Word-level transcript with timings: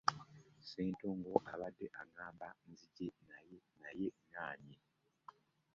Ssentongo 0.61 1.33
abadde 1.53 1.87
aŋŋamba 2.01 2.47
nzije 2.71 3.07
naye 3.29 3.57
naye 3.81 4.07
ŋŋaanyi. 4.23 4.75